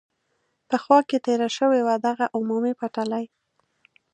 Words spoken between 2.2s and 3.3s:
عمومي پټلۍ.